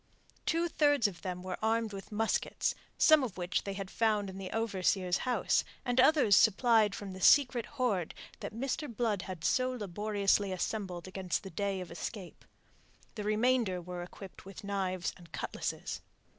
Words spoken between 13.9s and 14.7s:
equipped with